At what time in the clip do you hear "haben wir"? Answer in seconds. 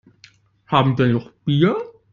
0.65-1.05